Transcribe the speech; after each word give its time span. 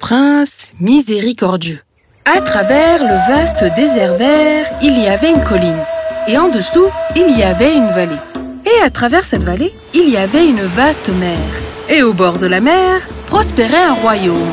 Prince 0.00 0.72
miséricordieux. 0.80 1.78
À 2.24 2.40
travers 2.40 3.00
le 3.02 3.32
vaste 3.32 3.64
désert 3.76 4.14
vert, 4.14 4.66
il 4.82 4.98
y 4.98 5.06
avait 5.06 5.30
une 5.30 5.44
colline. 5.44 5.84
Et 6.26 6.38
en 6.38 6.48
dessous, 6.48 6.86
il 7.14 7.38
y 7.38 7.42
avait 7.42 7.76
une 7.76 7.88
vallée. 7.88 8.16
Et 8.64 8.82
à 8.82 8.88
travers 8.88 9.24
cette 9.24 9.42
vallée, 9.42 9.72
il 9.94 10.08
y 10.08 10.16
avait 10.16 10.48
une 10.48 10.62
vaste 10.62 11.10
mer. 11.10 11.38
Et 11.90 12.02
au 12.02 12.14
bord 12.14 12.38
de 12.38 12.46
la 12.46 12.60
mer, 12.60 13.06
prospérait 13.28 13.84
un 13.84 13.92
royaume. 13.92 14.48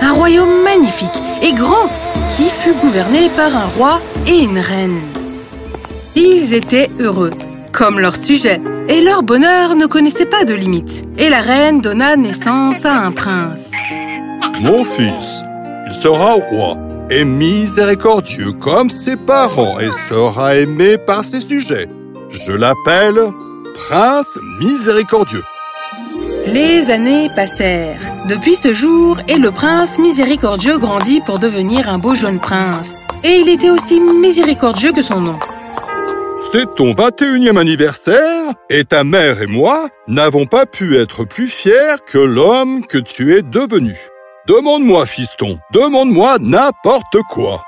Un 0.00 0.14
royaume 0.14 0.62
magnifique 0.64 1.22
et 1.42 1.52
grand 1.52 1.88
qui 2.34 2.48
fut 2.48 2.74
gouverné 2.74 3.28
par 3.36 3.54
un 3.54 3.66
roi 3.76 4.00
et 4.26 4.38
une 4.38 4.58
reine. 4.58 5.00
Ils 6.16 6.54
étaient 6.54 6.90
heureux, 6.98 7.30
comme 7.70 8.00
leur 8.00 8.16
sujet, 8.16 8.60
et 8.88 9.02
leur 9.02 9.22
bonheur 9.22 9.76
ne 9.76 9.86
connaissait 9.86 10.26
pas 10.26 10.44
de 10.44 10.54
limites. 10.54 11.04
Et 11.18 11.28
la 11.28 11.42
reine 11.42 11.82
donna 11.82 12.16
naissance 12.16 12.86
à 12.86 12.94
un 12.94 13.12
prince. 13.12 13.70
Mon 14.62 14.84
fils, 14.84 15.42
il 15.86 15.94
sera 15.94 16.34
roi 16.34 16.76
et 17.10 17.24
miséricordieux 17.24 18.52
comme 18.52 18.90
ses 18.90 19.16
parents 19.16 19.80
et 19.80 19.90
sera 19.90 20.56
aimé 20.56 20.98
par 20.98 21.24
ses 21.24 21.40
sujets. 21.40 21.88
Je 22.28 22.52
l'appelle 22.52 23.18
Prince 23.74 24.38
miséricordieux. 24.60 25.42
Les 26.46 26.90
années 26.90 27.28
passèrent. 27.34 28.00
Depuis 28.28 28.54
ce 28.54 28.72
jour, 28.72 29.18
et 29.28 29.36
le 29.36 29.50
prince 29.50 29.98
miséricordieux 29.98 30.78
grandit 30.78 31.20
pour 31.20 31.38
devenir 31.38 31.88
un 31.88 31.98
beau 31.98 32.14
jeune 32.14 32.40
prince. 32.40 32.94
Et 33.24 33.36
il 33.36 33.48
était 33.48 33.70
aussi 33.70 34.00
miséricordieux 34.00 34.92
que 34.92 35.02
son 35.02 35.20
nom. 35.20 35.38
C'est 36.40 36.74
ton 36.74 36.92
21e 36.92 37.58
anniversaire 37.58 38.54
et 38.70 38.84
ta 38.84 39.04
mère 39.04 39.42
et 39.42 39.46
moi 39.46 39.88
n'avons 40.08 40.46
pas 40.46 40.64
pu 40.64 40.96
être 40.96 41.24
plus 41.24 41.48
fiers 41.48 41.96
que 42.06 42.18
l'homme 42.18 42.86
que 42.86 42.98
tu 42.98 43.36
es 43.36 43.42
devenu. 43.42 43.94
Demande-moi, 44.48 45.06
fiston, 45.06 45.58
demande-moi 45.72 46.38
n'importe 46.40 47.18
quoi. 47.28 47.62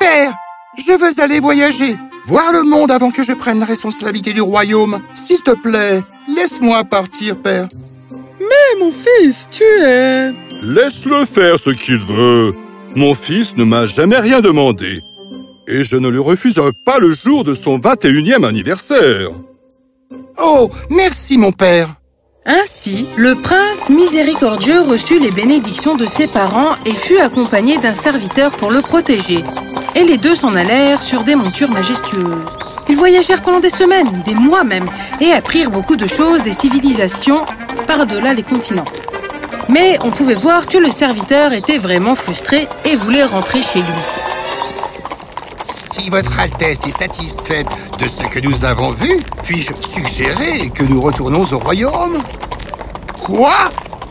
Père, 0.00 0.32
je 0.76 0.92
veux 0.92 1.22
aller 1.22 1.40
voyager, 1.40 1.96
voir 2.24 2.52
le 2.52 2.62
monde 2.62 2.90
avant 2.90 3.10
que 3.10 3.22
je 3.22 3.32
prenne 3.32 3.60
la 3.60 3.66
responsabilité 3.66 4.32
du 4.32 4.40
royaume. 4.40 5.00
S'il 5.14 5.42
te 5.42 5.50
plaît, 5.50 6.02
laisse-moi 6.26 6.84
partir, 6.84 7.36
père. 7.36 7.68
Mais 8.40 8.80
mon 8.80 8.92
fils, 8.92 9.48
tu 9.50 9.62
es... 9.62 10.32
Laisse-le 10.62 11.24
faire 11.24 11.58
ce 11.58 11.70
qu'il 11.70 11.98
veut. 11.98 12.54
Mon 12.96 13.14
fils 13.14 13.56
ne 13.56 13.64
m'a 13.64 13.86
jamais 13.86 14.18
rien 14.18 14.40
demandé. 14.40 15.00
Et 15.68 15.82
je 15.82 15.96
ne 15.96 16.08
lui 16.08 16.18
refuserai 16.18 16.70
pas 16.86 16.98
le 16.98 17.12
jour 17.12 17.44
de 17.44 17.52
son 17.52 17.78
21e 17.78 18.46
anniversaire. 18.46 19.28
Oh, 20.38 20.70
merci 20.88 21.36
mon 21.36 21.52
père. 21.52 21.97
Ainsi, 22.50 23.06
le 23.18 23.34
prince 23.34 23.90
miséricordieux 23.90 24.80
reçut 24.80 25.18
les 25.18 25.30
bénédictions 25.30 25.96
de 25.96 26.06
ses 26.06 26.26
parents 26.26 26.76
et 26.86 26.94
fut 26.94 27.18
accompagné 27.18 27.76
d'un 27.76 27.92
serviteur 27.92 28.52
pour 28.52 28.70
le 28.70 28.80
protéger. 28.80 29.44
Et 29.94 30.02
les 30.02 30.16
deux 30.16 30.34
s'en 30.34 30.54
allèrent 30.54 31.02
sur 31.02 31.24
des 31.24 31.34
montures 31.34 31.70
majestueuses. 31.70 32.46
Ils 32.88 32.96
voyagèrent 32.96 33.42
pendant 33.42 33.60
des 33.60 33.68
semaines, 33.68 34.22
des 34.24 34.34
mois 34.34 34.64
même, 34.64 34.88
et 35.20 35.32
apprirent 35.32 35.70
beaucoup 35.70 35.96
de 35.96 36.06
choses 36.06 36.40
des 36.40 36.52
civilisations 36.52 37.44
par-delà 37.86 38.32
les 38.32 38.42
continents. 38.42 38.86
Mais 39.68 39.98
on 40.02 40.10
pouvait 40.10 40.32
voir 40.32 40.66
que 40.66 40.78
le 40.78 40.90
serviteur 40.90 41.52
était 41.52 41.76
vraiment 41.76 42.14
frustré 42.14 42.66
et 42.86 42.96
voulait 42.96 43.24
rentrer 43.24 43.60
chez 43.60 43.80
lui. 43.80 44.37
Si 45.98 46.10
votre 46.10 46.38
Altesse 46.38 46.86
est 46.86 46.96
satisfaite 46.96 47.66
de 47.98 48.06
ce 48.06 48.22
que 48.22 48.38
nous 48.46 48.64
avons 48.64 48.90
vu, 48.90 49.20
puis-je 49.42 49.72
suggérer 49.80 50.70
que 50.70 50.84
nous 50.84 51.00
retournons 51.00 51.42
au 51.52 51.58
royaume? 51.58 52.22
Quoi? 53.20 53.52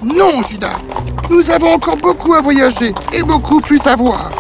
Non, 0.03 0.41
Judas. 0.41 0.79
Nous 1.29 1.49
avons 1.49 1.73
encore 1.73 1.97
beaucoup 1.97 2.33
à 2.33 2.41
voyager 2.41 2.93
et 3.13 3.23
beaucoup 3.23 3.61
plus 3.61 3.85
à 3.87 3.95
voir. 3.95 4.31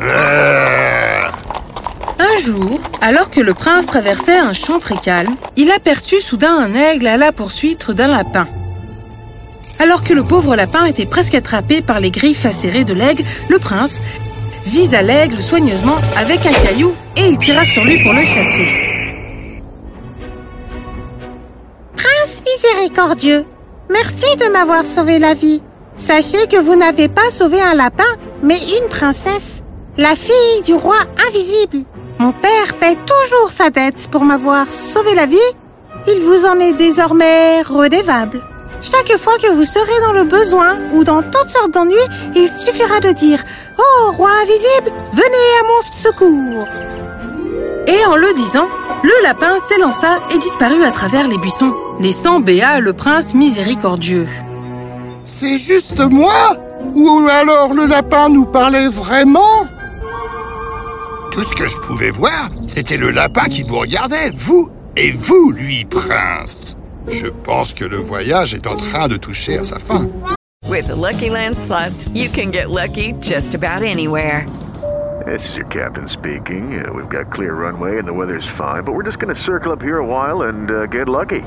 Euh... 0.00 1.22
Un 2.18 2.38
jour, 2.38 2.80
alors 3.02 3.30
que 3.30 3.40
le 3.40 3.52
prince 3.52 3.86
traversait 3.86 4.38
un 4.38 4.54
champ 4.54 4.78
très 4.78 4.96
calme, 4.96 5.36
il 5.56 5.70
aperçut 5.70 6.20
soudain 6.22 6.56
un 6.56 6.74
aigle 6.74 7.08
à 7.08 7.18
la 7.18 7.30
poursuite 7.30 7.90
d'un 7.90 8.08
lapin. 8.08 8.46
Alors 9.78 10.02
que 10.02 10.14
le 10.14 10.24
pauvre 10.24 10.56
lapin 10.56 10.86
était 10.86 11.04
presque 11.04 11.34
attrapé 11.34 11.82
par 11.82 12.00
les 12.00 12.10
griffes 12.10 12.46
acérées 12.46 12.84
de 12.84 12.94
l'aigle, 12.94 13.22
le 13.50 13.58
prince 13.58 14.00
visa 14.66 15.00
l'aigle 15.00 15.40
soigneusement 15.40 15.96
avec 16.16 16.44
un 16.44 16.52
caillou 16.52 16.92
et 17.16 17.26
il 17.28 17.38
tira 17.38 17.64
sur 17.64 17.84
lui 17.84 18.02
pour 18.02 18.12
le 18.12 18.24
chasser. 18.24 18.68
Prince 21.96 22.42
miséricordieux, 22.44 23.44
merci 23.90 24.36
de 24.36 24.52
m'avoir 24.52 24.84
sauvé 24.84 25.18
la 25.18 25.34
vie. 25.34 25.62
Sachez 25.96 26.46
que 26.48 26.60
vous 26.60 26.74
n'avez 26.74 27.08
pas 27.08 27.30
sauvé 27.30 27.60
un 27.60 27.74
lapin, 27.74 28.04
mais 28.42 28.58
une 28.58 28.88
princesse, 28.90 29.62
la 29.96 30.14
fille 30.14 30.62
du 30.64 30.74
roi 30.74 30.98
invisible. 31.28 31.86
Mon 32.18 32.32
père 32.32 32.74
paie 32.78 32.96
toujours 32.96 33.50
sa 33.50 33.70
dette 33.70 34.08
pour 34.10 34.24
m'avoir 34.24 34.70
sauvé 34.70 35.14
la 35.14 35.26
vie. 35.26 35.38
Il 36.06 36.20
vous 36.22 36.44
en 36.44 36.60
est 36.60 36.74
désormais 36.74 37.62
redevable. 37.62 38.42
Chaque 38.88 39.18
fois 39.18 39.36
que 39.38 39.52
vous 39.52 39.64
serez 39.64 40.00
dans 40.00 40.12
le 40.12 40.24
besoin 40.24 40.78
ou 40.92 41.02
dans 41.02 41.20
toutes 41.20 41.48
sortes 41.48 41.72
d'ennuis, 41.72 41.96
il 42.36 42.48
suffira 42.48 43.00
de 43.00 43.10
dire 43.10 43.42
«Oh, 43.78 44.12
roi 44.12 44.30
invisible, 44.42 44.92
venez 45.12 45.48
à 45.60 45.66
mon 45.66 45.80
secours!» 45.80 46.68
Et 47.88 48.06
en 48.06 48.14
le 48.14 48.32
disant, 48.34 48.68
le 49.02 49.24
lapin 49.24 49.56
s'élança 49.58 50.20
et 50.32 50.38
disparut 50.38 50.84
à 50.84 50.92
travers 50.92 51.26
les 51.26 51.36
buissons, 51.38 51.74
laissant 51.98 52.38
Béa 52.38 52.78
le 52.78 52.92
prince 52.92 53.34
miséricordieux. 53.34 54.28
C'est 55.24 55.56
juste 55.56 55.98
moi 55.98 56.56
Ou 56.94 57.26
alors 57.28 57.74
le 57.74 57.86
lapin 57.86 58.28
nous 58.28 58.46
parlait 58.46 58.88
vraiment? 58.88 59.66
Tout 61.32 61.42
ce 61.42 61.54
que 61.56 61.66
je 61.66 61.76
pouvais 61.78 62.10
voir, 62.10 62.50
c'était 62.68 62.96
le 62.96 63.10
lapin 63.10 63.46
qui 63.46 63.64
vous 63.64 63.78
regardait, 63.78 64.30
vous, 64.32 64.70
et 64.96 65.10
vous, 65.10 65.50
lui, 65.50 65.84
prince. 65.84 66.76
Je 67.08 67.26
pense 67.44 67.72
que 67.72 67.84
le 67.84 67.98
voyage 67.98 68.54
est 68.54 68.66
en 68.66 68.76
train 68.76 69.08
de 69.08 69.16
toucher 69.16 69.58
à 69.58 69.64
sa 69.64 69.78
fin. 69.78 70.08
With 70.68 70.88
the 70.88 70.96
Lucky 70.96 71.30
Land 71.30 71.56
slots, 71.56 72.08
you 72.12 72.28
can 72.28 72.50
get 72.50 72.70
lucky 72.70 73.12
just 73.20 73.54
about 73.54 73.82
anywhere. 73.82 74.46
This 75.24 75.48
is 75.48 75.56
your 75.56 75.66
captain 75.66 76.08
speaking. 76.08 76.84
Uh, 76.84 76.92
we've 76.92 77.08
got 77.08 77.32
clear 77.32 77.54
runway 77.54 77.98
and 77.98 78.06
the 78.06 78.12
weather's 78.12 78.46
fine, 78.56 78.84
but 78.84 78.92
we're 78.92 79.02
just 79.04 79.18
going 79.18 79.34
to 79.34 79.40
circle 79.40 79.72
up 79.72 79.80
here 79.80 79.98
a 79.98 80.06
while 80.06 80.42
and 80.42 80.70
uh, 80.70 80.86
get 80.86 81.08
lucky. 81.08 81.42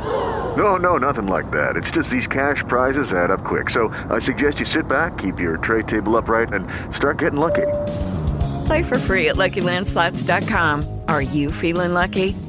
No, 0.57 0.75
no, 0.77 0.97
nothing 0.97 1.27
like 1.27 1.51
that. 1.51 1.77
It's 1.77 1.91
just 1.91 2.09
these 2.09 2.27
cash 2.27 2.63
prizes 2.67 3.13
add 3.13 3.29
up 3.31 3.43
quick. 3.43 3.69
So 3.69 3.93
I 4.09 4.19
suggest 4.19 4.59
you 4.59 4.65
sit 4.65 4.87
back, 4.87 5.17
keep 5.17 5.39
your 5.39 5.57
tray 5.57 5.83
table 5.83 6.17
upright, 6.17 6.51
and 6.51 6.67
start 6.95 7.19
getting 7.19 7.39
lucky. 7.39 7.67
Play 8.65 8.83
for 8.83 8.97
free 8.97 9.29
at 9.29 9.35
LuckyLandSlots.com. 9.35 11.01
Are 11.07 11.21
you 11.21 11.51
feeling 11.51 11.93
lucky? 11.93 12.35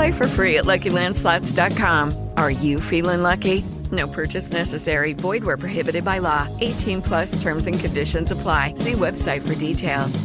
Play 0.00 0.12
for 0.12 0.26
free 0.26 0.56
at 0.56 0.64
LuckyLandSlots.com. 0.64 2.30
Are 2.38 2.50
you 2.50 2.80
feeling 2.80 3.20
lucky? 3.20 3.62
No 3.92 4.08
purchase 4.08 4.50
necessary. 4.50 5.12
Void 5.12 5.44
where 5.44 5.58
prohibited 5.58 6.06
by 6.06 6.20
law. 6.20 6.48
18 6.62 7.02
plus 7.02 7.42
terms 7.42 7.66
and 7.66 7.78
conditions 7.78 8.32
apply. 8.32 8.72
See 8.76 8.92
website 8.92 9.46
for 9.46 9.54
details. 9.54 10.24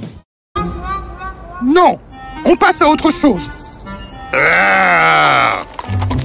Non 1.62 2.00
On 2.45 2.56
passe 2.56 2.81
à 2.81 2.88
autre 2.88 3.12
chose 3.12 3.50
Ah 4.31 5.66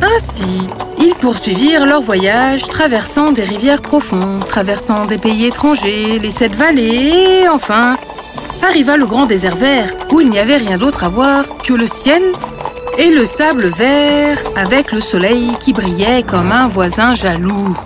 Ainsi, 0.00 0.68
ils 1.00 1.16
poursuivirent 1.20 1.86
leur 1.86 2.02
voyage, 2.02 2.62
traversant 2.68 3.32
des 3.32 3.42
rivières 3.42 3.82
profondes, 3.82 4.46
traversant 4.46 5.06
des 5.06 5.18
pays 5.18 5.46
étrangers, 5.46 6.20
les 6.20 6.30
sept 6.30 6.54
vallées, 6.54 7.42
et 7.42 7.48
enfin, 7.48 7.96
arriva 8.62 8.96
le 8.96 9.06
grand 9.06 9.26
désert 9.26 9.56
vert, 9.56 9.92
où 10.12 10.20
il 10.20 10.30
n'y 10.30 10.38
avait 10.38 10.58
rien 10.58 10.78
d'autre 10.78 11.02
à 11.02 11.08
voir 11.08 11.44
que 11.64 11.74
le 11.74 11.88
ciel 11.88 12.22
et 12.98 13.10
le 13.10 13.24
sable 13.24 13.68
vert, 13.68 14.38
avec 14.56 14.92
le 14.92 15.00
soleil 15.00 15.56
qui 15.58 15.72
brillait 15.72 16.22
comme 16.22 16.52
un 16.52 16.68
voisin 16.68 17.14
jaloux. 17.14 17.76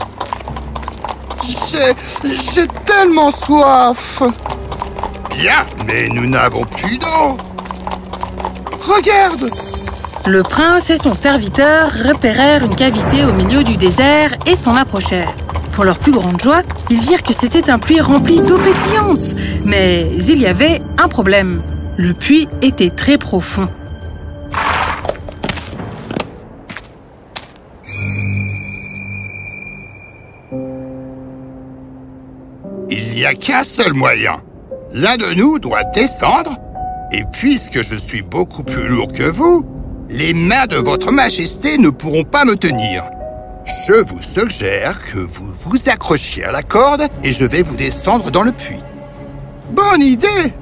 J'ai... 1.42 1.94
j'ai 2.54 2.66
tellement 2.86 3.30
soif 3.30 4.22
Bien, 5.30 5.66
mais 5.86 6.08
nous 6.08 6.26
n'avons 6.26 6.64
plus 6.64 6.96
d'eau 6.96 7.36
Regarde 8.80 9.50
Le 10.26 10.42
prince 10.42 10.90
et 10.90 10.96
son 10.96 11.14
serviteur 11.14 11.90
repérèrent 11.92 12.64
une 12.64 12.74
cavité 12.74 13.24
au 13.24 13.32
milieu 13.32 13.62
du 13.62 13.76
désert 13.76 14.34
et 14.46 14.54
s'en 14.54 14.74
approchèrent. 14.74 15.34
Pour 15.72 15.84
leur 15.84 15.98
plus 15.98 16.12
grande 16.12 16.40
joie, 16.40 16.62
ils 16.88 17.00
virent 17.00 17.22
que 17.22 17.34
c'était 17.34 17.68
un 17.68 17.78
puits 17.78 18.00
rempli 18.00 18.40
d'eau 18.40 18.58
pétillante. 18.58 19.34
Mais 19.64 20.08
il 20.12 20.40
y 20.40 20.46
avait 20.46 20.80
un 21.02 21.08
problème. 21.08 21.62
Le 21.96 22.14
puits 22.14 22.48
était 22.62 22.90
très 22.90 23.18
profond. 23.18 23.68
N'y 33.24 33.30
a 33.30 33.34
qu'un 33.34 33.62
seul 33.62 33.94
moyen. 33.94 34.42
L'un 34.92 35.16
de 35.16 35.32
nous 35.32 35.58
doit 35.58 35.82
descendre, 35.94 36.58
et 37.10 37.22
puisque 37.32 37.82
je 37.82 37.94
suis 37.94 38.20
beaucoup 38.20 38.62
plus 38.62 38.86
lourd 38.86 39.10
que 39.12 39.22
vous, 39.22 39.64
les 40.10 40.34
mains 40.34 40.66
de 40.66 40.76
votre 40.76 41.10
majesté 41.10 41.78
ne 41.78 41.88
pourront 41.88 42.24
pas 42.24 42.44
me 42.44 42.54
tenir. 42.54 43.04
Je 43.88 43.94
vous 43.94 44.20
suggère 44.20 45.00
que 45.10 45.18
vous 45.18 45.46
vous 45.46 45.88
accrochiez 45.88 46.44
à 46.44 46.52
la 46.52 46.62
corde 46.62 47.06
et 47.22 47.32
je 47.32 47.46
vais 47.46 47.62
vous 47.62 47.76
descendre 47.76 48.30
dans 48.30 48.42
le 48.42 48.52
puits. 48.52 48.82
Bonne 49.70 50.02
idée 50.02 50.52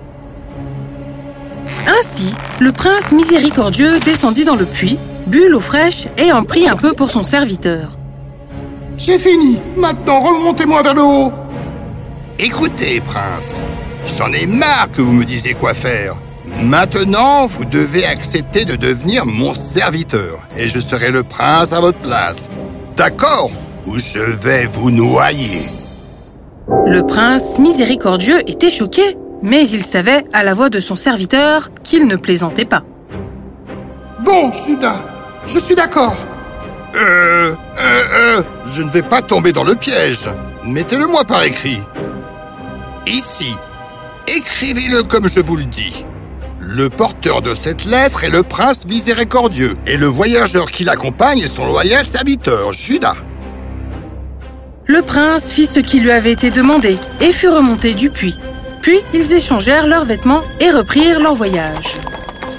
Ainsi, 1.88 2.32
le 2.60 2.70
prince 2.70 3.10
miséricordieux 3.10 3.98
descendit 3.98 4.44
dans 4.44 4.54
le 4.54 4.66
puits, 4.66 5.00
but 5.26 5.48
l'eau 5.48 5.58
fraîche 5.58 6.06
et 6.16 6.30
en 6.30 6.44
prit 6.44 6.68
un 6.68 6.76
peu 6.76 6.92
pour 6.92 7.10
son 7.10 7.24
serviteur. 7.24 7.98
J'ai 8.98 9.18
fini. 9.18 9.60
Maintenant, 9.76 10.20
remontez-moi 10.20 10.82
vers 10.82 10.94
le 10.94 11.02
haut. 11.02 11.32
Écoutez, 12.38 13.00
prince, 13.00 13.62
j'en 14.18 14.32
ai 14.32 14.46
marre 14.46 14.90
que 14.90 15.02
vous 15.02 15.12
me 15.12 15.24
disiez 15.24 15.54
quoi 15.54 15.74
faire. 15.74 16.14
Maintenant, 16.62 17.46
vous 17.46 17.64
devez 17.64 18.04
accepter 18.04 18.64
de 18.64 18.74
devenir 18.74 19.26
mon 19.26 19.54
serviteur 19.54 20.48
et 20.56 20.68
je 20.68 20.80
serai 20.80 21.10
le 21.10 21.22
prince 21.22 21.72
à 21.72 21.80
votre 21.80 22.00
place. 22.00 22.48
D'accord 22.96 23.50
Ou 23.86 23.98
je 23.98 24.18
vais 24.18 24.66
vous 24.66 24.90
noyer. 24.90 25.62
Le 26.86 27.02
prince 27.02 27.58
miséricordieux 27.58 28.40
était 28.48 28.70
choqué, 28.70 29.16
mais 29.42 29.66
il 29.68 29.84
savait 29.84 30.24
à 30.32 30.42
la 30.42 30.54
voix 30.54 30.70
de 30.70 30.80
son 30.80 30.96
serviteur 30.96 31.70
qu'il 31.82 32.06
ne 32.06 32.16
plaisantait 32.16 32.64
pas. 32.64 32.82
Bon, 34.24 34.50
Judas, 34.52 35.04
je 35.46 35.58
suis 35.58 35.74
d'accord. 35.74 36.16
Euh, 36.94 37.54
euh, 37.54 38.02
euh, 38.14 38.42
je 38.66 38.82
ne 38.82 38.90
vais 38.90 39.02
pas 39.02 39.22
tomber 39.22 39.52
dans 39.52 39.64
le 39.64 39.74
piège. 39.74 40.28
Mettez-le-moi 40.64 41.24
par 41.24 41.42
écrit. 41.42 41.82
Ici, 43.06 43.56
écrivez-le 44.28 45.02
comme 45.02 45.28
je 45.28 45.40
vous 45.40 45.56
le 45.56 45.64
dis. 45.64 46.06
Le 46.60 46.88
porteur 46.88 47.42
de 47.42 47.52
cette 47.52 47.84
lettre 47.84 48.22
est 48.22 48.30
le 48.30 48.44
prince 48.44 48.86
miséricordieux, 48.86 49.74
et 49.86 49.96
le 49.96 50.06
voyageur 50.06 50.70
qui 50.70 50.84
l'accompagne 50.84 51.40
est 51.40 51.48
son 51.48 51.66
loyal 51.66 52.06
serviteur, 52.06 52.72
Judas. 52.72 53.16
Le 54.86 55.02
prince 55.02 55.50
fit 55.50 55.66
ce 55.66 55.80
qui 55.80 55.98
lui 55.98 56.12
avait 56.12 56.30
été 56.30 56.52
demandé 56.52 56.96
et 57.20 57.32
fut 57.32 57.48
remonté 57.48 57.94
du 57.94 58.10
puits. 58.10 58.38
Puis 58.82 59.00
ils 59.12 59.32
échangèrent 59.32 59.88
leurs 59.88 60.04
vêtements 60.04 60.42
et 60.60 60.70
reprirent 60.70 61.20
leur 61.20 61.34
voyage. 61.34 61.98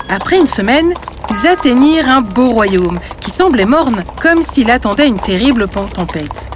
Après 0.09 0.37
une 0.37 0.47
semaine, 0.47 0.93
ils 1.29 1.47
atteignirent 1.47 2.09
un 2.09 2.21
beau 2.21 2.51
royaume 2.51 2.99
qui 3.21 3.31
semblait 3.31 3.65
morne, 3.65 4.03
comme 4.21 4.41
s'il 4.41 4.69
attendait 4.71 5.07
une 5.07 5.19
terrible 5.19 5.67
tempête. 5.69 6.49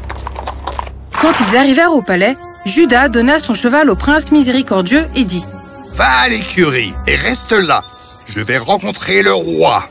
Quand 1.21 1.33
ils 1.39 1.55
arrivèrent 1.55 1.93
au 1.93 2.01
palais, 2.01 2.35
Judas 2.67 3.07
donna 3.07 3.39
son 3.39 3.53
cheval 3.53 3.89
au 3.89 3.95
prince 3.95 4.31
miséricordieux 4.31 5.07
et 5.15 5.23
dit 5.23 5.45
Va 5.93 6.09
à 6.23 6.29
l'écurie 6.29 6.93
et 7.07 7.15
reste 7.15 7.53
là. 7.53 7.81
Je 8.27 8.41
vais 8.41 8.57
rencontrer 8.57 9.23
le 9.23 9.33
roi. 9.33 9.87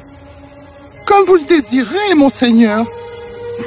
Comme 1.07 1.25
vous 1.25 1.37
le 1.37 1.45
désirez, 1.45 2.15
monseigneur. 2.15 2.85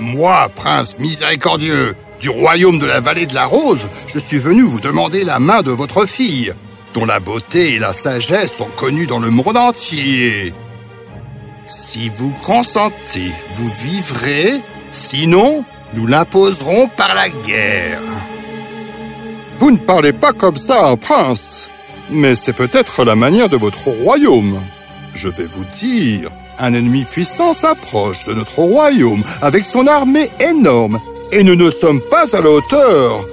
Moi, 0.00 0.48
prince 0.56 0.98
miséricordieux, 0.98 1.94
du 2.20 2.30
royaume 2.30 2.80
de 2.80 2.86
la 2.86 3.00
vallée 3.00 3.26
de 3.26 3.34
la 3.34 3.46
Rose, 3.46 3.88
je 4.12 4.18
suis 4.18 4.38
venu 4.38 4.62
vous 4.62 4.80
demander 4.80 5.22
la 5.22 5.38
main 5.38 5.62
de 5.62 5.70
votre 5.70 6.06
fille, 6.06 6.52
dont 6.94 7.04
la 7.04 7.20
beauté 7.20 7.74
et 7.74 7.78
la 7.78 7.92
sagesse 7.92 8.58
sont 8.58 8.70
connues 8.76 9.06
dans 9.06 9.20
le 9.20 9.30
monde 9.30 9.56
entier. 9.56 10.52
Si 11.68 12.10
vous 12.16 12.32
consentez, 12.42 13.30
vous 13.54 13.70
vivrez, 13.84 14.60
sinon, 14.90 15.64
nous 15.94 16.06
l'imposerons 16.06 16.88
par 16.96 17.14
la 17.14 17.28
guerre. 17.28 18.02
Vous 19.56 19.70
ne 19.70 19.76
parlez 19.76 20.12
pas 20.12 20.32
comme 20.32 20.56
ça 20.56 20.86
un 20.86 20.96
prince, 20.96 21.70
mais 22.10 22.34
c'est 22.34 22.52
peut-être 22.52 23.04
la 23.04 23.16
manière 23.16 23.48
de 23.48 23.56
votre 23.56 23.88
royaume. 23.88 24.60
Je 25.14 25.28
vais 25.28 25.46
vous 25.50 25.64
dire, 25.76 26.30
un 26.58 26.74
ennemi 26.74 27.04
puissant 27.04 27.52
s'approche 27.52 28.24
de 28.26 28.34
notre 28.34 28.60
royaume 28.60 29.22
avec 29.42 29.64
son 29.64 29.86
armée 29.86 30.30
énorme 30.40 31.00
et 31.32 31.42
nous 31.42 31.56
ne 31.56 31.70
sommes 31.70 32.00
pas 32.00 32.36
à 32.36 32.40
la 32.40 32.50
hauteur. 32.50 33.26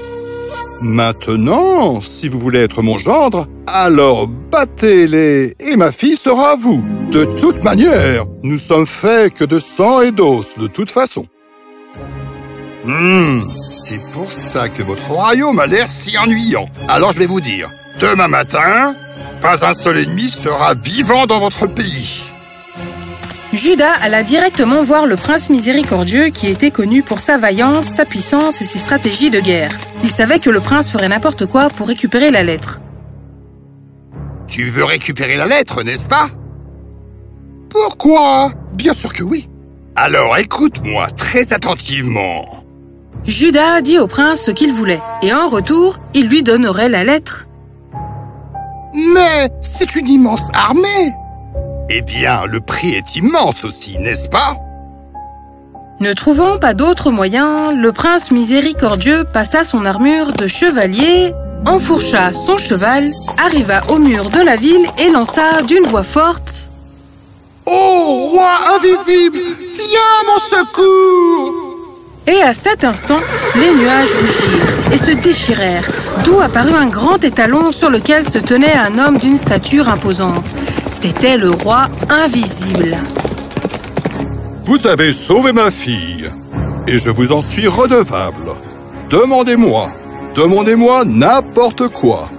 Maintenant, 0.82 2.02
si 2.02 2.28
vous 2.28 2.40
voulez 2.40 2.60
être 2.60 2.82
mon 2.82 2.98
gendre, 2.98 3.48
alors 3.68 4.28
battez-les 4.28 5.54
et 5.60 5.76
ma 5.78 5.92
fille 5.92 6.18
sera 6.18 6.52
à 6.52 6.56
vous. 6.56 6.84
De 7.12 7.24
toute 7.24 7.64
manière, 7.64 8.26
nous 8.44 8.58
sommes 8.58 8.86
faits 8.86 9.34
que 9.34 9.46
de 9.46 9.60
sang 9.60 10.02
et 10.02 10.12
d'os, 10.12 10.58
de 10.58 10.68
toute 10.68 10.92
façon. 10.92 11.26
Hmm, 12.86 13.42
c'est 13.68 14.00
pour 14.12 14.32
ça 14.32 14.70
que 14.70 14.84
votre 14.84 15.10
royaume 15.10 15.60
a 15.60 15.66
l'air 15.66 15.90
si 15.90 16.18
ennuyant. 16.20 16.66
Alors 16.88 17.12
je 17.12 17.18
vais 17.20 17.26
vous 17.26 17.42
dire, 17.42 17.72
demain 18.00 18.28
matin, 18.28 18.96
pas 19.42 19.66
un 19.68 19.74
seul 19.74 19.98
ennemi 19.98 20.30
sera 20.30 20.76
vivant 20.76 21.26
dans 21.26 21.40
votre 21.40 21.66
pays. 21.66 22.24
Judas 23.54 23.94
alla 24.02 24.22
directement 24.22 24.84
voir 24.84 25.08
le 25.08 25.16
prince 25.16 25.50
miséricordieux 25.50 26.28
qui 26.28 26.48
était 26.48 26.70
connu 26.70 27.02
pour 27.02 27.22
sa 27.22 27.40
vaillance, 27.40 27.88
sa 27.88 28.06
puissance 28.06 28.62
et 28.62 28.66
ses 28.66 28.80
stratégies 28.80 29.32
de 29.32 29.40
guerre. 29.40 29.72
Il 30.04 30.12
savait 30.12 30.40
que 30.40 30.50
le 30.52 30.60
prince 30.60 30.92
ferait 30.92 31.10
n'importe 31.10 31.48
quoi 31.48 31.70
pour 31.70 31.88
récupérer 31.88 32.30
la 32.30 32.44
lettre. 32.44 32.82
Tu 34.48 34.66
veux 34.66 34.84
récupérer 34.84 35.38
la 35.38 35.48
lettre, 35.48 35.82
n'est-ce 35.82 36.08
pas? 36.08 36.28
Pourquoi? 37.70 38.52
Bien 38.74 38.94
sûr 38.94 39.12
que 39.12 39.24
oui. 39.24 39.50
Alors 39.96 40.38
écoute-moi 40.38 41.08
très 41.12 41.52
attentivement. 41.52 42.65
Judas 43.28 43.82
dit 43.82 43.98
au 43.98 44.06
prince 44.06 44.42
ce 44.42 44.52
qu'il 44.52 44.72
voulait, 44.72 45.02
et 45.24 45.34
en 45.34 45.50
retour, 45.50 45.98
il 46.14 46.28
lui 46.28 46.44
donnerait 46.44 46.90
la 46.90 47.04
lettre. 47.04 47.48
Mais 48.94 49.50
c'est 49.62 49.96
une 49.96 50.08
immense 50.08 50.50
armée. 50.54 51.14
Eh 51.90 52.02
bien, 52.02 52.46
le 52.46 52.60
prix 52.60 52.94
est 52.94 53.16
immense 53.16 53.66
aussi, 53.66 53.98
n'est-ce 53.98 54.30
pas? 54.30 54.58
Ne 56.00 56.14
trouvant 56.14 56.60
pas 56.60 56.74
d'autre 56.74 57.10
moyen, 57.10 57.72
le 57.72 57.92
prince 57.92 58.30
miséricordieux 58.30 59.24
passa 59.24 59.64
son 59.64 59.86
armure 59.86 60.34
de 60.34 60.46
chevalier, 60.46 61.34
enfourcha 61.66 62.32
son 62.32 62.58
cheval, 62.58 63.12
arriva 63.44 63.82
au 63.90 63.98
mur 63.98 64.30
de 64.30 64.42
la 64.42 64.56
ville 64.56 64.86
et 65.00 65.10
lança 65.10 65.62
d'une 65.64 65.86
voix 65.86 66.04
forte. 66.04 66.70
Oh, 67.66 68.30
roi 68.32 68.76
invisible, 68.76 69.38
viens 69.38 70.12
à 70.22 70.26
mon 70.28 70.40
secours 70.40 71.15
Et 72.28 72.42
à 72.42 72.54
cet 72.54 72.84
instant, 72.84 73.20
les 73.56 73.72
nuages 73.74 74.10
rougirent 74.10 74.92
et 74.92 74.98
se 74.98 75.12
déchirèrent, 75.12 75.88
d'où 76.24 76.40
apparut 76.40 76.74
un 76.74 76.88
grand 76.88 77.24
étalon 77.24 77.72
sur 77.72 77.92
lequel 77.92 78.28
se 78.28 78.40
tenait 78.40 78.74
un 78.74 78.98
homme 78.98 79.20
d'une 79.20 79.38
stature 79.38 79.90
imposante. 79.90 80.46
C'était 80.92 81.38
le 81.38 81.52
roi 81.52 81.88
invisible. 82.10 82.98
Vous 84.66 84.88
avez 84.88 85.14
sauvé 85.14 85.54
ma 85.54 85.70
fille, 85.70 86.28
et 86.88 86.98
je 86.98 87.12
vous 87.12 87.32
en 87.32 87.42
suis 87.42 87.68
redevable. 87.68 88.54
Demandez-moi, 89.12 89.92
demandez-moi 90.36 91.04
n'importe 91.06 91.90
quoi. 91.90 92.32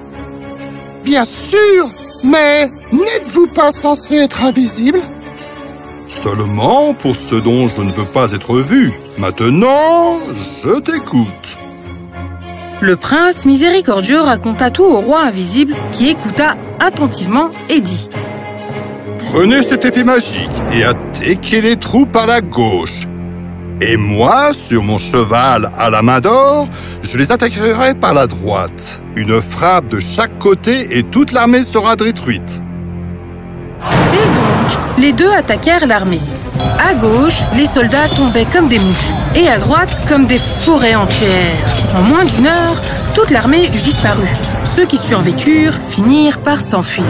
Bien 1.05 1.25
sûr, 1.25 1.89
mais 2.25 2.69
n'êtes-vous 2.91 3.47
pas 3.55 3.71
censé 3.71 4.17
être 4.17 4.43
invisible? 4.43 4.99
Seulement 6.07 6.95
pour 6.95 7.17
ce 7.17 7.35
dont 7.35 7.67
je 7.67 7.83
ne 7.83 7.93
veux 7.93 8.07
pas 8.07 8.33
être 8.33 8.59
vu. 8.59 8.93
Maintenant, 9.19 10.19
je 10.37 10.79
t'écoute. 10.81 11.59
Le 12.81 12.97
prince 12.97 13.45
miséricordieux 13.45 14.21
raconta 14.21 14.71
tout 14.71 14.85
au 14.85 15.01
roi 15.01 15.23
invisible 15.23 15.75
qui 15.93 16.09
écouta 16.09 16.55
attentivement 16.79 17.51
et 17.69 17.81
dit 17.81 18.09
Prenez 19.19 19.63
cette 19.63 19.85
épée 19.85 20.05
magique 20.05 20.51
et 20.73 20.85
attaquez 20.85 21.61
les 21.61 21.77
trous 21.77 22.07
par 22.07 22.27
la 22.27 22.41
gauche. 22.41 23.03
Et 23.81 23.97
moi, 23.97 24.53
sur 24.53 24.85
mon 24.85 24.99
cheval 24.99 25.71
à 25.77 25.91
la 25.91 26.03
main 26.03 26.21
d'or, 26.21 26.69
je 27.03 27.19
les 27.19 27.33
attaquerai 27.33 27.95
par 27.95 28.15
la 28.15 28.27
droite. 28.27 29.01
Une 29.17 29.41
frappe 29.41 29.91
de 29.91 29.99
chaque 29.99 30.39
côté 30.39 30.99
et 30.99 31.03
toute 31.03 31.33
l'armée 31.33 31.65
sera 31.65 31.97
détruite. 31.97 32.63
Les 34.99 35.13
deux 35.13 35.31
attaquèrent 35.31 35.87
l'armée. 35.87 36.21
À 36.79 36.95
gauche, 36.95 37.41
les 37.55 37.67
soldats 37.67 38.09
tombaient 38.17 38.47
comme 38.51 38.69
des 38.69 38.79
mouches, 38.79 39.11
et 39.35 39.47
à 39.49 39.59
droite, 39.59 40.01
comme 40.09 40.27
des 40.27 40.39
forêts 40.39 40.95
entières. 40.95 41.67
En 41.95 42.03
moins 42.03 42.25
d'une 42.25 42.47
heure, 42.47 42.81
toute 43.15 43.31
l'armée 43.31 43.67
eut 43.67 43.71
disparu. 43.71 44.27
Ceux 44.75 44.87
qui 44.87 44.97
survécurent 44.97 45.79
finirent 45.91 46.39
par 46.39 46.61
s'enfuir. 46.61 47.05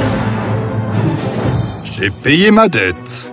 J'ai 1.85 2.11
payé 2.11 2.51
ma 2.51 2.69
dette. 2.69 3.31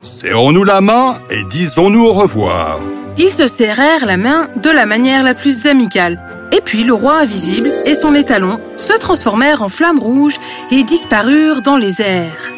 Serrons-nous 0.00 0.64
la 0.64 0.80
main 0.80 1.18
et 1.30 1.44
disons-nous 1.44 2.04
au 2.04 2.12
revoir. 2.12 2.80
Ils 3.18 3.28
se 3.28 3.46
serrèrent 3.46 4.06
la 4.06 4.16
main 4.16 4.48
de 4.56 4.70
la 4.70 4.86
manière 4.86 5.22
la 5.22 5.34
plus 5.34 5.66
amicale. 5.66 6.22
Et 6.50 6.60
puis 6.60 6.84
le 6.84 6.94
roi 6.94 7.18
invisible 7.18 7.70
et 7.86 7.94
son 7.94 8.14
étalon 8.14 8.58
se 8.76 8.92
transformèrent 8.98 9.62
en 9.62 9.68
flammes 9.68 10.00
rouges 10.00 10.36
et 10.70 10.82
disparurent 10.82 11.62
dans 11.62 11.76
les 11.76 12.00
airs. 12.00 12.51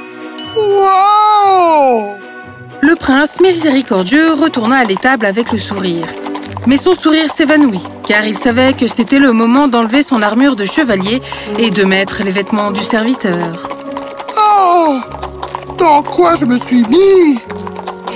Wow 0.56 2.14
Le 2.80 2.94
prince 2.94 3.40
miséricordieux 3.40 4.34
retourna 4.34 4.76
à 4.78 4.84
l'étable 4.84 5.26
avec 5.26 5.50
le 5.50 5.58
sourire. 5.58 6.06
Mais 6.66 6.76
son 6.76 6.94
sourire 6.94 7.28
s'évanouit, 7.28 7.82
car 8.06 8.24
il 8.24 8.38
savait 8.38 8.72
que 8.72 8.86
c'était 8.86 9.18
le 9.18 9.32
moment 9.32 9.68
d'enlever 9.68 10.02
son 10.02 10.22
armure 10.22 10.54
de 10.56 10.64
chevalier 10.64 11.20
et 11.58 11.70
de 11.70 11.84
mettre 11.84 12.22
les 12.22 12.30
vêtements 12.30 12.70
du 12.70 12.80
serviteur. 12.80 13.68
Oh 14.36 14.98
Dans 15.76 16.02
quoi 16.02 16.36
je 16.36 16.44
me 16.44 16.56
suis 16.56 16.84
mis? 16.86 17.38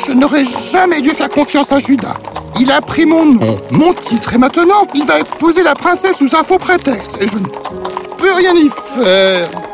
Je 0.06 0.12
n'aurais 0.12 0.44
jamais 0.44 1.00
dû 1.00 1.10
faire 1.10 1.30
confiance 1.30 1.72
à 1.72 1.78
Judas. 1.78 2.16
Il 2.60 2.70
a 2.70 2.80
pris 2.80 3.04
mon 3.04 3.24
nom, 3.24 3.58
mon 3.70 3.92
titre, 3.94 4.34
et 4.34 4.38
maintenant, 4.38 4.86
il 4.94 5.04
va 5.04 5.18
épouser 5.18 5.62
la 5.62 5.74
princesse 5.74 6.16
sous 6.18 6.36
un 6.36 6.44
faux 6.44 6.58
prétexte, 6.58 7.20
et 7.20 7.26
je 7.28 7.36
ne 7.38 7.46
peux 8.16 8.32
rien 8.32 8.54
y 8.54 8.70
faire. 8.70 9.67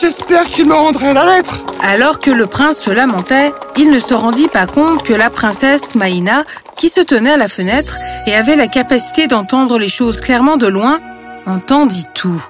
J'espère 0.00 0.44
qu'il 0.44 0.66
me 0.66 0.74
rendrait 0.74 1.14
la 1.14 1.24
lettre. 1.24 1.64
Alors 1.82 2.20
que 2.20 2.30
le 2.30 2.46
prince 2.46 2.78
se 2.78 2.90
lamentait, 2.90 3.52
il 3.76 3.90
ne 3.90 3.98
se 3.98 4.14
rendit 4.14 4.48
pas 4.48 4.66
compte 4.66 5.02
que 5.02 5.12
la 5.12 5.30
princesse 5.30 5.94
Maïna, 5.94 6.44
qui 6.76 6.88
se 6.88 7.00
tenait 7.00 7.32
à 7.32 7.36
la 7.36 7.48
fenêtre 7.48 7.98
et 8.26 8.34
avait 8.34 8.56
la 8.56 8.68
capacité 8.68 9.26
d'entendre 9.26 9.78
les 9.78 9.88
choses 9.88 10.20
clairement 10.20 10.56
de 10.56 10.66
loin, 10.66 11.00
entendit 11.46 12.06
tout. 12.14 12.42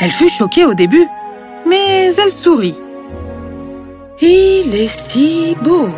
Elle 0.00 0.10
fut 0.10 0.28
choquée 0.28 0.64
au 0.64 0.74
début, 0.74 1.06
mais 1.66 2.14
elle 2.14 2.32
sourit. 2.32 2.76
Il 4.20 4.74
est 4.74 4.88
si 4.88 5.56
beau. 5.62 5.88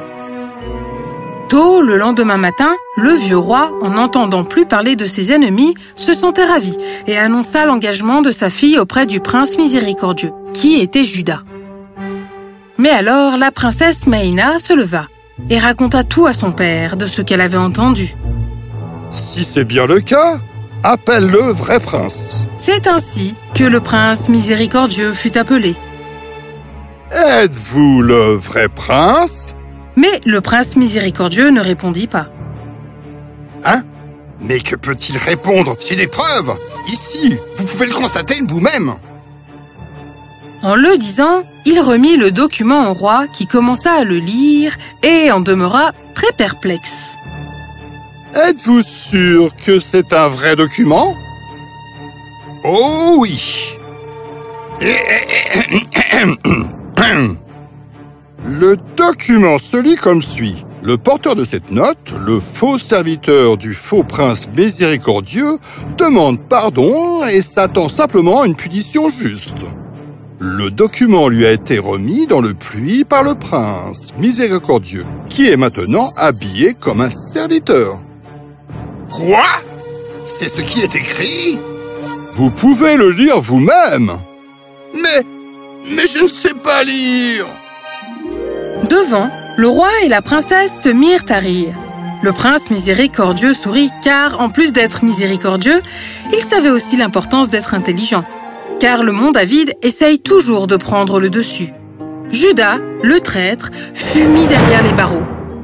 Tôt 1.50 1.82
le 1.82 1.96
lendemain 1.96 2.36
matin, 2.36 2.76
le 2.96 3.10
vieux 3.10 3.36
roi, 3.36 3.72
en 3.82 3.90
n'entendant 3.90 4.44
plus 4.44 4.66
parler 4.66 4.94
de 4.94 5.06
ses 5.06 5.32
ennemis, 5.32 5.74
se 5.96 6.14
sentait 6.14 6.44
ravi 6.44 6.76
et 7.08 7.18
annonça 7.18 7.66
l'engagement 7.66 8.22
de 8.22 8.30
sa 8.30 8.50
fille 8.50 8.78
auprès 8.78 9.04
du 9.04 9.18
prince 9.18 9.58
miséricordieux, 9.58 10.30
qui 10.54 10.78
était 10.80 11.02
Judas. 11.02 11.40
Mais 12.78 12.90
alors 12.90 13.36
la 13.36 13.50
princesse 13.50 14.06
Maïna 14.06 14.60
se 14.60 14.72
leva 14.72 15.08
et 15.48 15.58
raconta 15.58 16.04
tout 16.04 16.24
à 16.24 16.34
son 16.34 16.52
père 16.52 16.96
de 16.96 17.06
ce 17.06 17.20
qu'elle 17.20 17.40
avait 17.40 17.58
entendu. 17.58 18.14
Si 19.10 19.42
c'est 19.42 19.64
bien 19.64 19.86
le 19.86 19.98
cas, 19.98 20.38
appelle 20.84 21.26
le 21.26 21.50
vrai 21.50 21.80
prince. 21.80 22.46
C'est 22.58 22.86
ainsi 22.86 23.34
que 23.56 23.64
le 23.64 23.80
prince 23.80 24.28
miséricordieux 24.28 25.12
fut 25.14 25.36
appelé. 25.36 25.74
Êtes-vous 27.10 28.02
le 28.02 28.34
vrai 28.34 28.68
prince? 28.68 29.56
Mais 30.00 30.20
le 30.24 30.40
prince 30.40 30.76
miséricordieux 30.76 31.50
ne 31.50 31.60
répondit 31.60 32.06
pas. 32.06 32.28
Hein? 33.64 33.84
Mais 34.40 34.58
que 34.58 34.74
peut-il 34.74 35.18
répondre? 35.18 35.76
J'ai 35.86 35.94
des 35.94 36.06
preuves 36.06 36.56
Ici, 36.88 37.36
vous 37.58 37.64
pouvez 37.64 37.86
le 37.86 37.92
constater 37.92 38.40
vous-même. 38.48 38.94
En 40.62 40.74
le 40.74 40.96
disant, 40.96 41.42
il 41.66 41.80
remit 41.80 42.16
le 42.16 42.30
document 42.30 42.90
au 42.90 42.94
roi 42.94 43.26
qui 43.26 43.46
commença 43.46 43.92
à 43.92 44.04
le 44.04 44.16
lire 44.16 44.74
et 45.02 45.30
en 45.32 45.40
demeura 45.40 45.92
très 46.14 46.32
perplexe. 46.32 47.10
Êtes-vous 48.34 48.80
sûr 48.80 49.54
que 49.54 49.78
c'est 49.78 50.14
un 50.14 50.28
vrai 50.28 50.56
document? 50.56 51.14
Oh 52.64 53.18
oui 53.20 53.74
Le 58.44 58.76
document 58.96 59.58
se 59.58 59.76
lit 59.76 59.96
comme 59.96 60.22
suit. 60.22 60.64
Le 60.82 60.96
porteur 60.96 61.34
de 61.34 61.44
cette 61.44 61.70
note, 61.70 62.14
le 62.24 62.40
faux 62.40 62.78
serviteur 62.78 63.58
du 63.58 63.74
faux 63.74 64.02
prince 64.02 64.48
miséricordieux, 64.56 65.58
demande 65.98 66.40
pardon 66.48 67.22
et 67.26 67.42
s'attend 67.42 67.90
simplement 67.90 68.40
à 68.40 68.46
une 68.46 68.56
punition 68.56 69.10
juste. 69.10 69.58
Le 70.38 70.70
document 70.70 71.28
lui 71.28 71.44
a 71.44 71.52
été 71.52 71.78
remis 71.78 72.26
dans 72.26 72.40
le 72.40 72.54
pluie 72.54 73.04
par 73.04 73.24
le 73.24 73.34
prince 73.34 74.08
miséricordieux, 74.18 75.04
qui 75.28 75.50
est 75.50 75.58
maintenant 75.58 76.14
habillé 76.16 76.72
comme 76.72 77.02
un 77.02 77.10
serviteur. 77.10 78.00
Quoi? 79.10 79.44
C'est 80.24 80.48
ce 80.48 80.62
qui 80.62 80.80
est 80.80 80.94
écrit? 80.94 81.60
Vous 82.32 82.50
pouvez 82.50 82.96
le 82.96 83.10
lire 83.10 83.38
vous-même. 83.38 84.12
Mais... 84.94 85.22
mais 85.94 86.06
je 86.06 86.22
ne 86.24 86.28
sais 86.28 86.54
pas 86.54 86.84
lire 86.84 87.44
Devant, 88.90 89.30
le 89.56 89.68
roi 89.68 89.88
et 90.02 90.08
la 90.08 90.20
princesse 90.20 90.82
se 90.82 90.88
mirent 90.88 91.24
à 91.28 91.38
rire. 91.38 91.74
Le 92.22 92.32
prince 92.32 92.70
miséricordieux 92.70 93.54
sourit 93.54 93.88
car, 94.02 94.40
en 94.40 94.50
plus 94.50 94.72
d'être 94.72 95.04
miséricordieux, 95.04 95.80
il 96.32 96.40
savait 96.40 96.70
aussi 96.70 96.96
l'importance 96.96 97.50
d'être 97.50 97.74
intelligent. 97.74 98.24
Car 98.80 99.04
le 99.04 99.12
monde 99.12 99.36
avide 99.36 99.74
essaye 99.82 100.18
toujours 100.18 100.66
de 100.66 100.76
prendre 100.76 101.20
le 101.20 101.30
dessus. 101.30 101.72
Judas, 102.32 102.78
le 103.04 103.20
traître, 103.20 103.70
fut 103.94 104.24
mis 104.24 104.48
derrière 104.48 104.82
les 104.82 104.92
barreaux. 104.92 105.22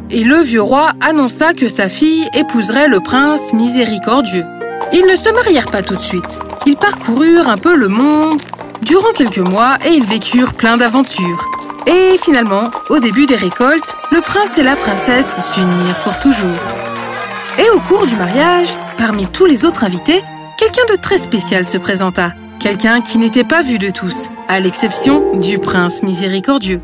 Et 0.08 0.22
le 0.22 0.38
vieux 0.38 0.62
roi 0.62 0.92
annonça 1.00 1.52
que 1.52 1.66
sa 1.66 1.88
fille 1.88 2.28
épouserait 2.32 2.86
le 2.86 3.00
prince 3.00 3.52
miséricordieux. 3.52 4.44
Ils 4.92 5.06
ne 5.06 5.16
se 5.16 5.34
marièrent 5.34 5.70
pas 5.70 5.82
tout 5.82 5.96
de 5.96 6.00
suite. 6.00 6.38
Ils 6.64 6.76
parcoururent 6.76 7.48
un 7.48 7.58
peu 7.58 7.74
le 7.74 7.88
monde 7.88 8.40
durant 8.82 9.10
quelques 9.16 9.38
mois 9.38 9.78
et 9.84 9.94
ils 9.94 10.04
vécurent 10.04 10.54
plein 10.54 10.76
d'aventures. 10.76 11.44
Et 11.86 12.18
finalement, 12.24 12.70
au 12.90 12.98
début 12.98 13.26
des 13.26 13.36
récoltes, 13.36 13.96
le 14.10 14.20
prince 14.20 14.58
et 14.58 14.62
la 14.62 14.76
princesse 14.76 15.52
s'unirent 15.52 16.00
pour 16.02 16.18
toujours. 16.18 16.50
Et 17.58 17.70
au 17.70 17.80
cours 17.80 18.06
du 18.06 18.16
mariage, 18.16 18.68
parmi 18.98 19.26
tous 19.26 19.46
les 19.46 19.64
autres 19.64 19.84
invités, 19.84 20.22
quelqu'un 20.58 20.84
de 20.90 21.00
très 21.00 21.18
spécial 21.18 21.66
se 21.66 21.78
présenta. 21.78 22.32
Quelqu'un 22.58 23.00
qui 23.00 23.18
n'était 23.18 23.44
pas 23.44 23.62
vu 23.62 23.78
de 23.78 23.90
tous, 23.90 24.30
à 24.48 24.58
l'exception 24.58 25.38
du 25.38 25.58
prince 25.58 26.02
miséricordieux. 26.02 26.80